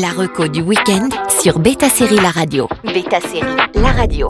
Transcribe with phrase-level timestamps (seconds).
[0.00, 1.08] La reco du week-end
[1.40, 2.68] sur Beta Série La Radio.
[2.84, 4.28] Beta Série La Radio.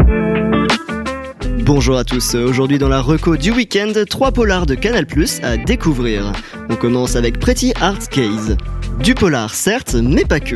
[1.64, 5.56] Bonjour à tous, aujourd'hui dans la reco du week-end, trois polars de Canal Plus à
[5.56, 6.30] découvrir.
[6.70, 8.56] On commence avec Pretty Art Case.
[9.00, 10.54] Du polar certes, mais pas que.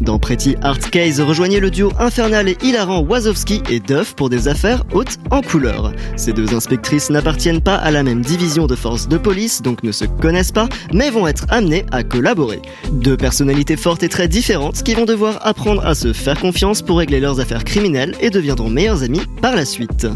[0.00, 4.48] Dans Pretty Art Case, rejoignez le duo infernal et hilarant Wazowski et Duff pour des
[4.48, 5.92] affaires hautes en couleur.
[6.16, 9.92] Ces deux inspectrices n'appartiennent pas à la même division de force de police, donc ne
[9.92, 12.62] se connaissent pas, mais vont être amenées à collaborer.
[12.92, 16.98] Deux personnalités fortes et très différentes qui vont devoir apprendre à se faire confiance pour
[16.98, 20.06] régler leurs affaires criminelles et deviendront meilleures amies par la suite.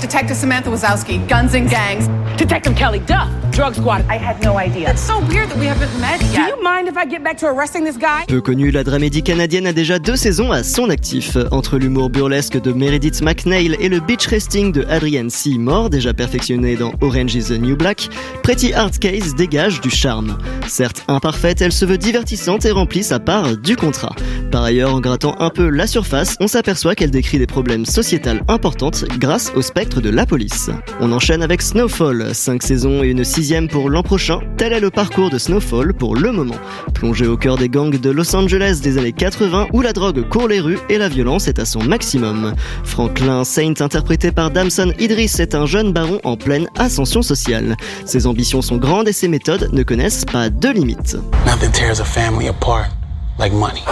[0.00, 2.08] Detective Samantha Wazowski, guns and gangs.
[2.36, 4.02] Detective Kelly Duff, drug squad.
[4.10, 4.90] I had no idea.
[4.90, 6.48] It's so weird that we haven't met Do yet.
[6.48, 8.24] you mind if I get back to arresting this guy?
[8.26, 11.36] Peu connue, la dramédie canadienne a déjà deux saisons à son actif.
[11.52, 16.74] Entre l'humour burlesque de Meredith McNeil et le beach resting de Adrienne Seymour, déjà perfectionné
[16.76, 18.08] dans Orange is the New Black,
[18.42, 20.36] Pretty Art Case dégage du charme.
[20.66, 24.14] Certes imparfaite, elle se veut divertissante et remplit sa part du contrat.
[24.50, 28.42] Par ailleurs, en grattant un peu la surface, on s'aperçoit qu'elle décrit des problèmes sociétals
[28.48, 30.70] importantes grâce au spectre de la police.
[31.00, 34.40] On enchaîne avec Snowfall, 5 saisons et une sixième pour l'an prochain.
[34.56, 36.54] Tel est le parcours de Snowfall pour le moment.
[36.94, 40.48] Plongé au cœur des gangs de Los Angeles des années 80 où la drogue court
[40.48, 42.54] les rues et la violence est à son maximum.
[42.84, 47.76] Franklin Saint, interprété par Damson Idris, est un jeune baron en pleine ascension sociale.
[48.06, 51.18] Ses ambitions sont grandes et ses méthodes ne connaissent pas de limites.
[51.44, 52.88] Nothing tears a family apart
[53.38, 53.82] like money.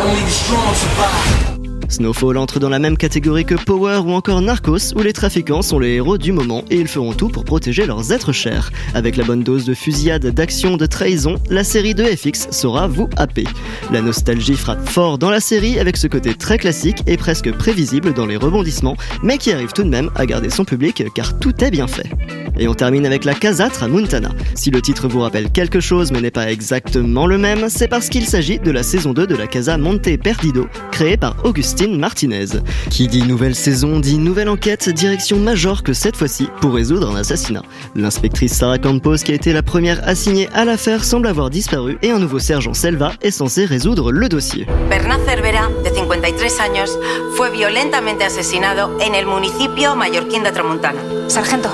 [1.93, 5.79] Snowfall entre dans la même catégorie que Power ou encore Narcos, où les trafiquants sont
[5.79, 8.71] les héros du moment et ils feront tout pour protéger leurs êtres chers.
[8.95, 13.09] Avec la bonne dose de fusillade, d'action, de trahison, la série de FX saura vous
[13.17, 13.45] happer.
[13.91, 18.15] La nostalgie frappe fort dans la série avec ce côté très classique et presque prévisible
[18.15, 21.63] dans les rebondissements, mais qui arrive tout de même à garder son public car tout
[21.63, 22.11] est bien fait.
[22.59, 24.31] Et on termine avec la Casa Tramuntana.
[24.55, 28.09] Si le titre vous rappelle quelque chose mais n'est pas exactement le même, c'est parce
[28.09, 32.47] qu'il s'agit de la saison 2 de la Casa Monte Perdido, créée par Augustine Martinez.
[32.91, 37.63] Qui dit nouvelle saison dit nouvelle enquête, direction Majorque cette fois-ci pour résoudre un assassinat.
[37.95, 42.11] L'inspectrice Sarah Campos, qui a été la première assignée à l'affaire, semble avoir disparu et
[42.11, 44.67] un nouveau sergent Selva est censé résoudre le dossier.
[44.89, 46.99] Bernard Cervera, de 53 años,
[47.37, 51.01] fue violentamente asesinado en el municipio mallorquín de Tramontana.
[51.29, 51.71] Sargento,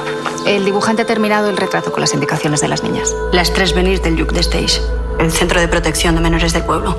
[0.58, 3.14] el dibujante ha terminado el retrato con las indicaciones de las niñas.
[3.32, 4.80] Las tres venís del Duc de Stage,
[5.20, 6.96] el centro de protección de menores del pueblo.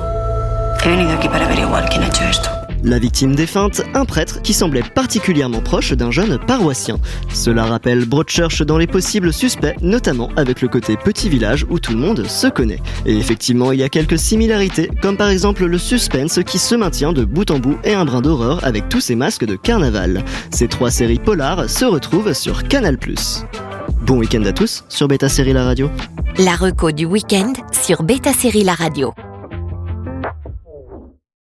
[0.82, 2.59] He venido aquí para averiguar quién ha hecho esto.
[2.82, 6.98] La victime défunte, un prêtre qui semblait particulièrement proche d'un jeune paroissien.
[7.32, 11.92] Cela rappelle Broadchurch dans les possibles suspects, notamment avec le côté petit village où tout
[11.92, 12.80] le monde se connaît.
[13.04, 17.12] Et effectivement, il y a quelques similarités, comme par exemple le suspense qui se maintient
[17.12, 20.24] de bout en bout et un brin d'horreur avec tous ces masques de carnaval.
[20.50, 22.98] Ces trois séries polars se retrouvent sur Canal+.
[24.06, 25.90] Bon week-end à tous sur Beta Série La Radio.
[26.38, 29.12] La reco du week-end sur Beta Série La Radio.